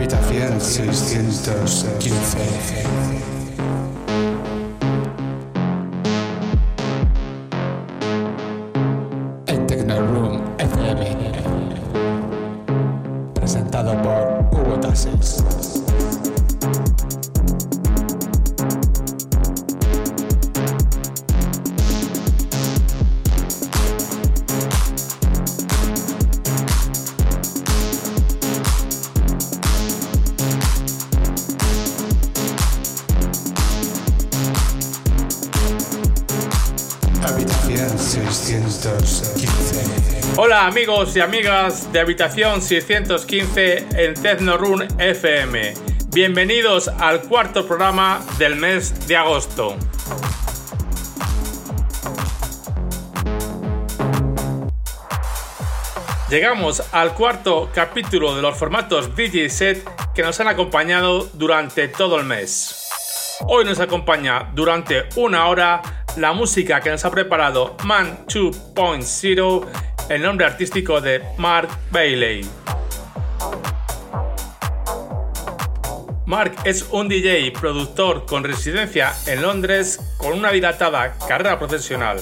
Habitación 0.00 0.58
615. 0.62 3.29
Amigos 40.70 41.16
y 41.16 41.20
amigas 41.20 41.92
de 41.92 41.98
Habitación 41.98 42.62
615 42.62 43.88
en 43.92 44.14
Tecnorun 44.14 44.86
FM. 45.00 45.74
Bienvenidos 46.10 46.86
al 46.86 47.22
cuarto 47.22 47.66
programa 47.66 48.24
del 48.38 48.54
mes 48.54 49.08
de 49.08 49.16
agosto. 49.16 49.76
Llegamos 56.30 56.84
al 56.92 57.14
cuarto 57.14 57.68
capítulo 57.74 58.36
de 58.36 58.42
los 58.42 58.56
formatos 58.56 59.16
DJ 59.16 59.50
set 59.50 59.88
que 60.14 60.22
nos 60.22 60.38
han 60.38 60.46
acompañado 60.46 61.28
durante 61.32 61.88
todo 61.88 62.16
el 62.16 62.26
mes. 62.26 62.86
Hoy 63.48 63.64
nos 63.64 63.80
acompaña 63.80 64.52
durante 64.54 65.08
una 65.16 65.48
hora 65.48 65.82
la 66.16 66.32
música 66.32 66.80
que 66.80 66.90
nos 66.90 67.04
ha 67.04 67.10
preparado 67.10 67.76
Man 67.84 68.26
2.0, 68.26 69.66
el 70.10 70.22
nombre 70.22 70.44
artístico 70.44 71.00
de 71.00 71.22
Mark 71.38 71.68
Bailey. 71.92 72.44
Mark 76.26 76.54
es 76.64 76.82
un 76.90 77.08
DJ 77.08 77.52
productor 77.52 78.26
con 78.26 78.42
residencia 78.42 79.12
en 79.26 79.40
Londres 79.40 80.00
con 80.18 80.32
una 80.32 80.50
dilatada 80.50 81.16
carrera 81.28 81.58
profesional. 81.58 82.20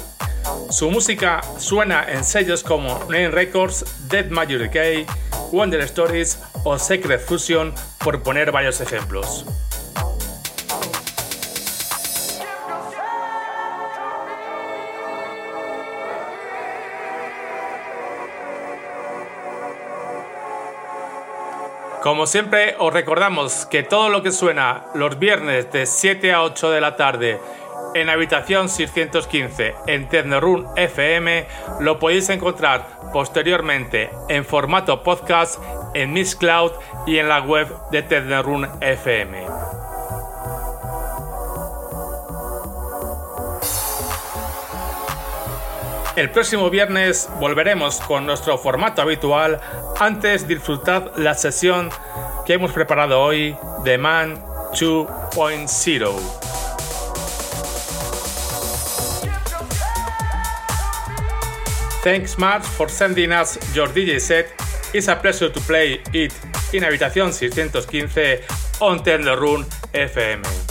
Su 0.71 0.91
música 0.91 1.41
suena 1.59 2.05
en 2.07 2.25
sellos 2.25 2.63
como 2.63 3.05
Nine 3.05 3.31
Records, 3.31 4.09
Dead 4.09 4.27
Major 4.27 4.59
Decay, 4.59 5.07
Wonder 5.51 5.81
Stories 5.81 6.39
o 6.65 6.79
Secret 6.79 7.23
Fusion, 7.23 7.73
por 8.05 8.23
poner 8.23 8.53
varios 8.53 8.83
ejemplos. 8.83 9.47
Como 22.03 22.27
siempre, 22.27 22.77
os 22.79 22.93
recordamos 22.93 23.67
que 23.67 23.83
todo 23.83 24.09
lo 24.09 24.23
que 24.23 24.31
suena 24.31 24.85
los 24.95 25.19
viernes 25.19 25.73
de 25.73 25.85
7 25.85 26.33
a 26.33 26.43
8 26.45 26.71
de 26.71 26.81
la 26.81 26.95
tarde 26.97 27.41
en 27.95 28.09
Habitación 28.09 28.69
615 28.69 29.75
en 29.89 30.09
Tecnorun 30.09 30.69
FM 30.77 31.47
lo 31.81 31.99
podéis 31.99 32.29
encontrar 32.29 32.87
posteriormente 33.13 34.11
en 34.29 34.45
formato 34.45 35.03
podcast 35.03 35.61
en 35.95 36.13
Miss 36.13 36.37
Cloud 36.37 36.73
y 37.07 37.19
en 37.19 37.29
la 37.29 37.41
web 37.41 37.69
de 37.91 38.03
Tecnorun 38.03 38.69
FM. 38.81 39.58
El 46.19 46.31
próximo 46.31 46.69
viernes 46.69 47.29
volveremos 47.39 48.01
con 48.01 48.27
nuestro 48.27 48.59
formato 48.59 49.01
habitual. 49.01 49.61
Antes 50.01 50.49
disfrutad 50.49 51.13
la 51.17 51.35
sesión 51.35 51.91
que 52.45 52.55
hemos 52.55 52.73
preparado 52.73 53.23
hoy 53.23 53.57
de 53.85 53.99
Man 53.99 54.37
2.0. 54.73 56.13
Thanks 62.03 62.37
much 62.37 62.65
for 62.65 62.91
sending 62.91 63.31
us 63.31 63.57
your 63.73 63.89
DJ 63.89 64.19
set. 64.19 64.47
It's 64.93 65.07
a 65.07 65.15
pleasure 65.15 65.53
to 65.53 65.61
play 65.61 66.03
it 66.13 66.33
in 66.73 66.83
Habitación 66.83 67.33
615 67.33 68.41
on 68.81 69.05
Tender 69.05 69.39
FM. 69.93 70.68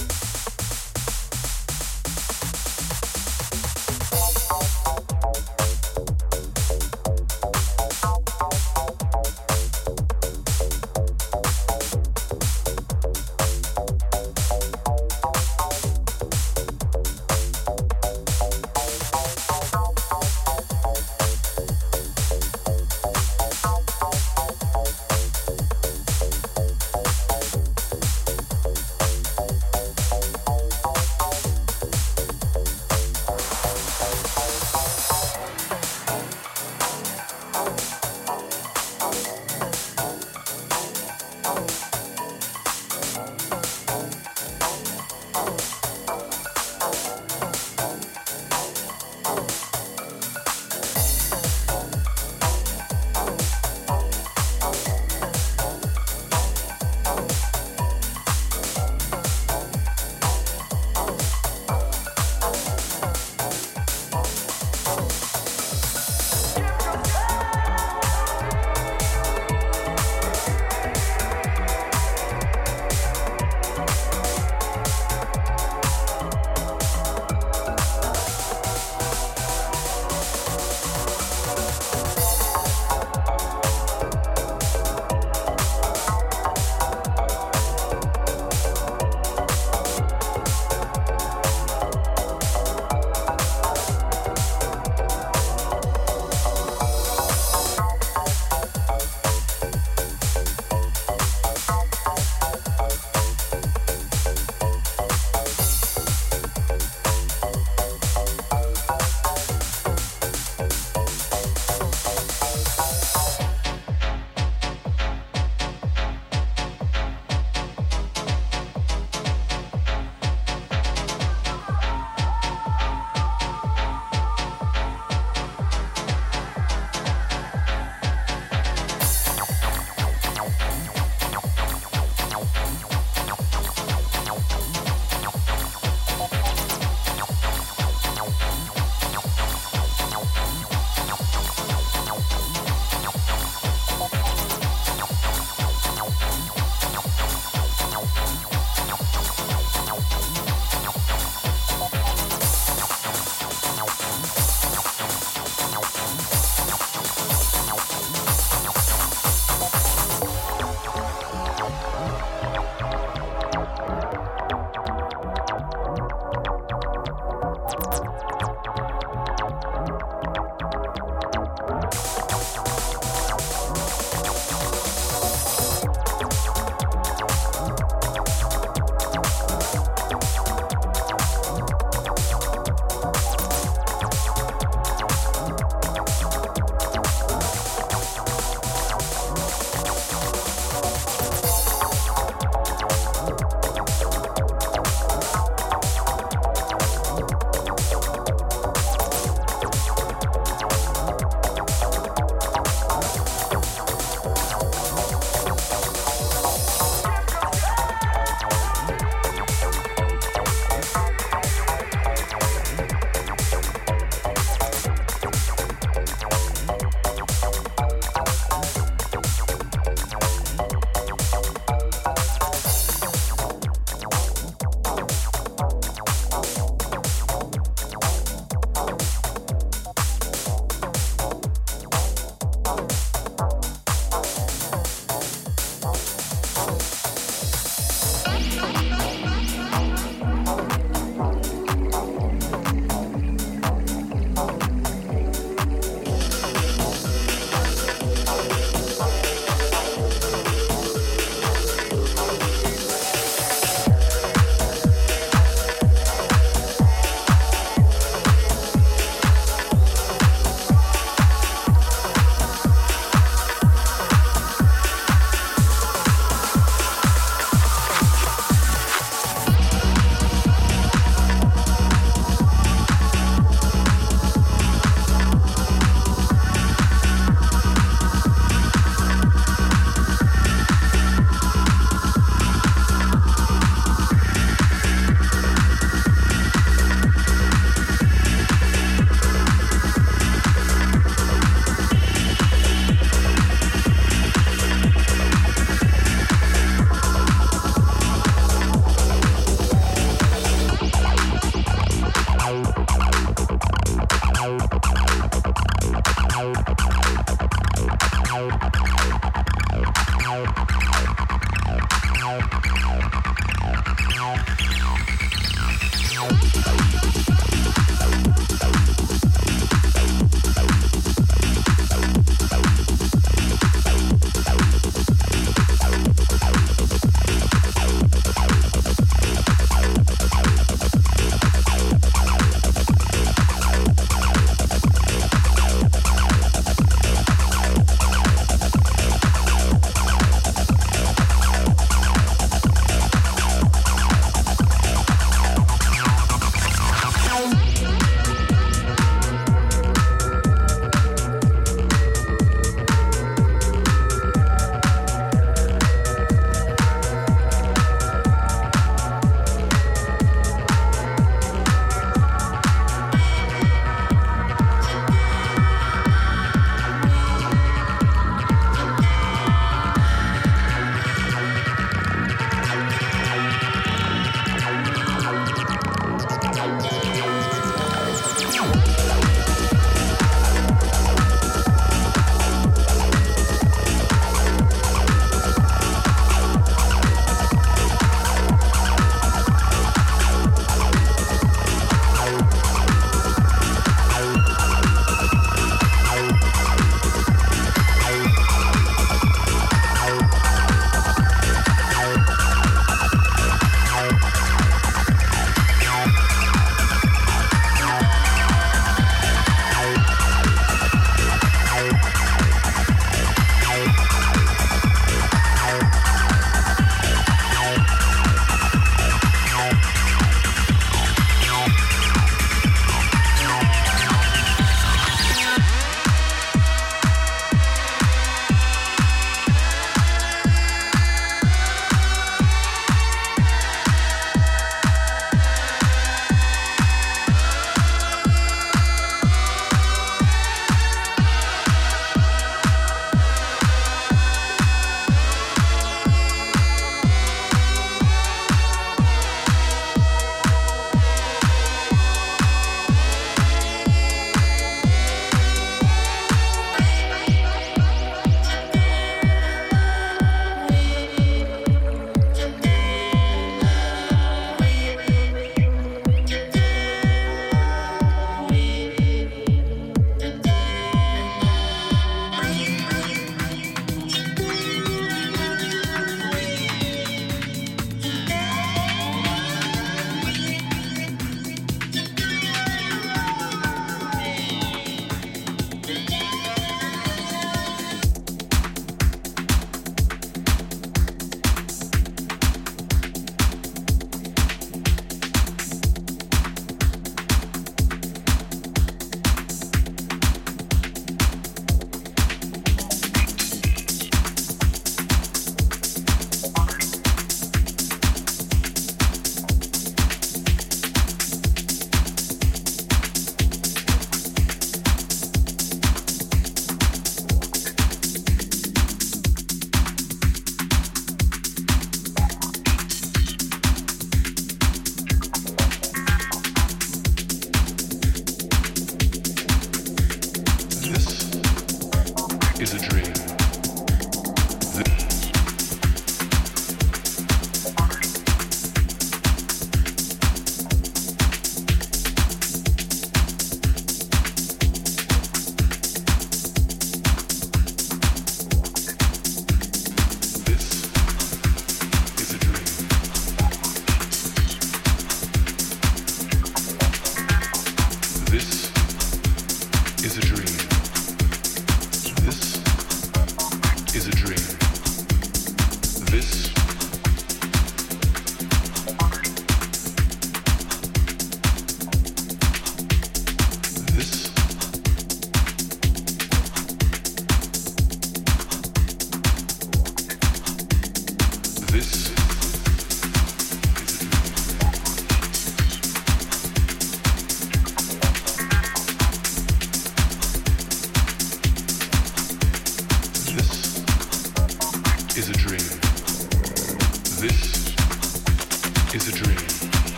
is 560.04 560.18
a 560.18 560.22
dream. 560.22 560.37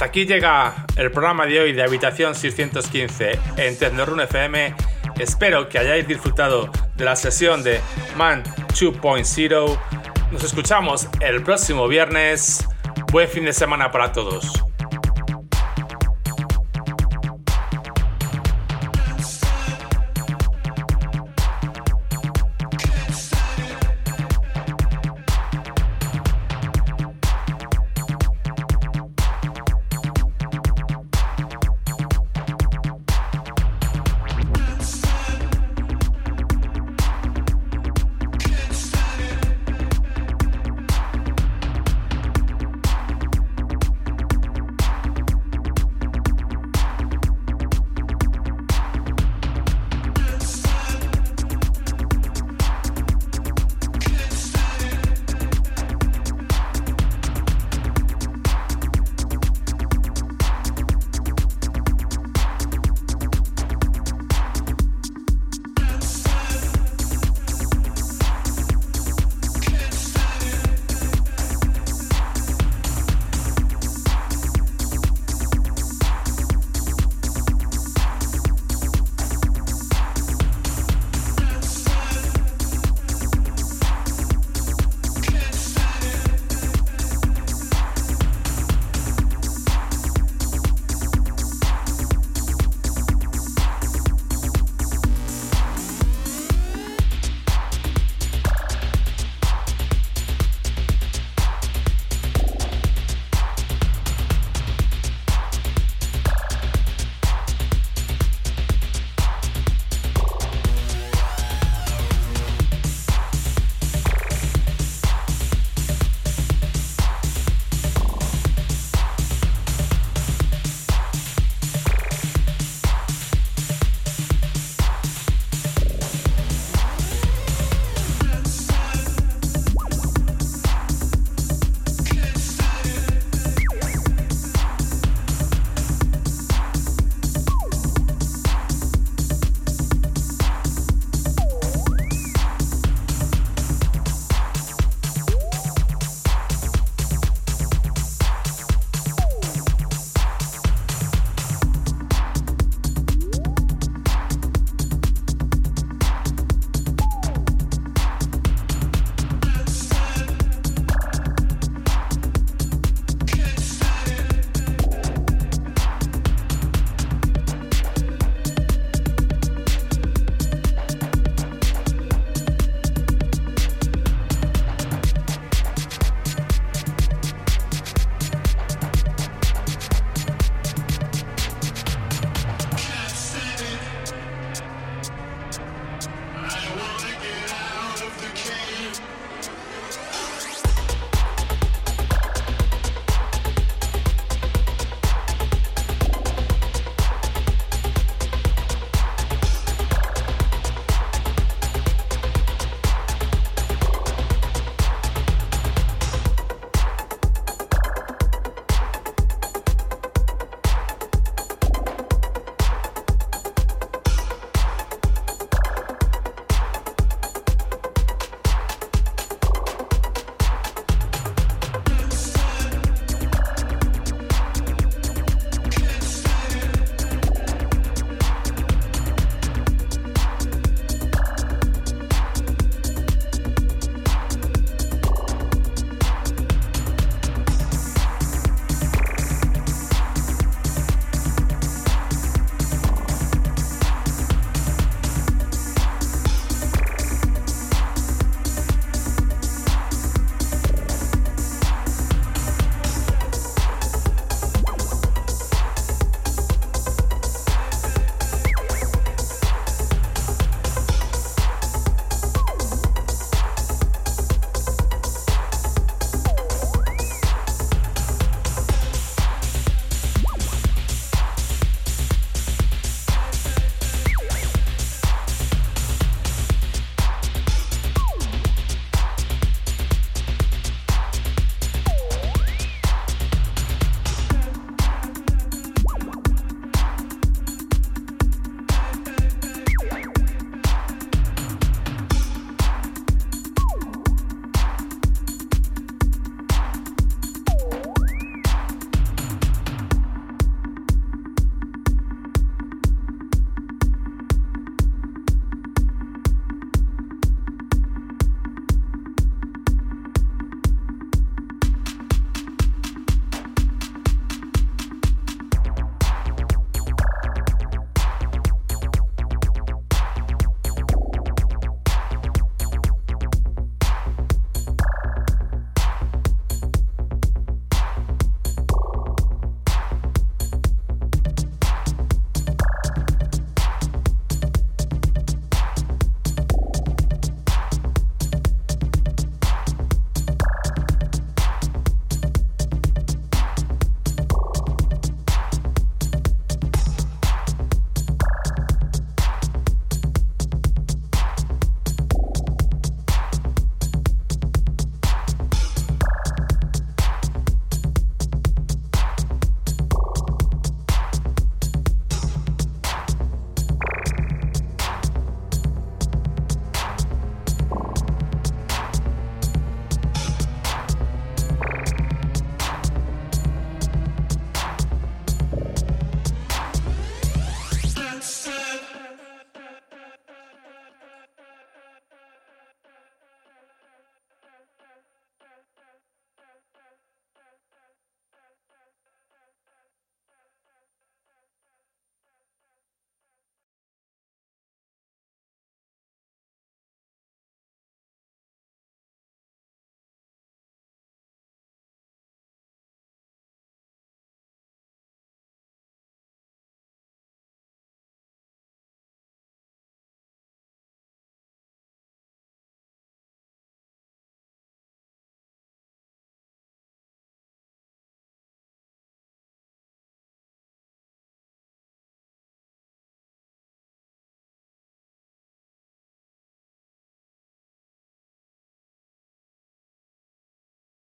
Hasta 0.00 0.08
aquí 0.08 0.24
llega 0.24 0.86
el 0.96 1.10
programa 1.12 1.44
de 1.44 1.60
hoy 1.60 1.72
de 1.74 1.82
Habitación 1.82 2.34
615 2.34 3.38
en 3.58 3.78
Tecnorun 3.78 4.22
FM. 4.22 4.74
Espero 5.18 5.68
que 5.68 5.78
hayáis 5.78 6.08
disfrutado 6.08 6.70
de 6.96 7.04
la 7.04 7.16
sesión 7.16 7.62
de 7.62 7.82
Man 8.16 8.42
2.0. 8.68 9.78
Nos 10.32 10.42
escuchamos 10.42 11.06
el 11.20 11.42
próximo 11.42 11.86
viernes. 11.86 12.66
Buen 13.12 13.28
fin 13.28 13.44
de 13.44 13.52
semana 13.52 13.90
para 13.92 14.10
todos. 14.10 14.69